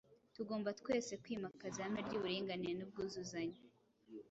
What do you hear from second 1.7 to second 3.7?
ihame ry’uburinganire n’ubwuzuzanye.